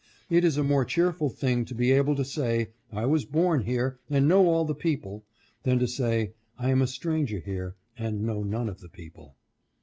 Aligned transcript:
It 0.31 0.43
is 0.43 0.57
a 0.57 0.63
more 0.63 0.83
cheerful 0.83 1.29
thing 1.29 1.63
to 1.65 1.75
be 1.75 1.91
able 1.91 2.15
to 2.15 2.25
say, 2.25 2.69
I 2.91 3.05
was 3.05 3.23
born 3.23 3.65
here 3.65 3.99
and 4.09 4.27
know 4.27 4.47
all 4.49 4.65
the 4.65 4.73
people, 4.73 5.25
than 5.61 5.77
to 5.77 5.87
say, 5.87 6.33
I 6.57 6.71
am 6.71 6.81
a 6.81 6.87
stranger 6.87 7.37
here 7.37 7.75
and 7.99 8.23
know 8.23 8.41
none 8.41 8.67
of 8.67 8.79
the 8.79 8.89
people. 8.89 9.35